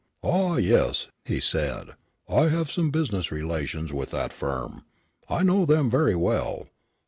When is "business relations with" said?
2.89-4.09